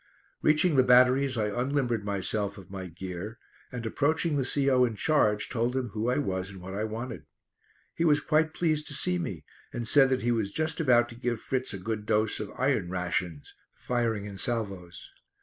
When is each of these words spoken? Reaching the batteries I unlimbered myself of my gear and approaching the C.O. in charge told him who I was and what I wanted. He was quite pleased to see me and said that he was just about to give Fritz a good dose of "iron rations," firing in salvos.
Reaching 0.41 0.77
the 0.77 0.83
batteries 0.83 1.37
I 1.37 1.49
unlimbered 1.51 2.03
myself 2.03 2.57
of 2.57 2.71
my 2.71 2.87
gear 2.87 3.37
and 3.71 3.85
approaching 3.85 4.35
the 4.35 4.43
C.O. 4.43 4.83
in 4.83 4.95
charge 4.95 5.47
told 5.47 5.75
him 5.75 5.89
who 5.89 6.09
I 6.09 6.17
was 6.17 6.49
and 6.49 6.59
what 6.59 6.73
I 6.73 6.83
wanted. 6.85 7.27
He 7.93 8.03
was 8.03 8.19
quite 8.19 8.51
pleased 8.55 8.87
to 8.87 8.95
see 8.95 9.19
me 9.19 9.45
and 9.71 9.87
said 9.87 10.09
that 10.09 10.23
he 10.23 10.31
was 10.31 10.51
just 10.51 10.79
about 10.79 11.07
to 11.09 11.15
give 11.15 11.39
Fritz 11.39 11.71
a 11.71 11.77
good 11.77 12.07
dose 12.07 12.39
of 12.39 12.51
"iron 12.57 12.89
rations," 12.89 13.53
firing 13.73 14.25
in 14.25 14.39
salvos. 14.39 15.11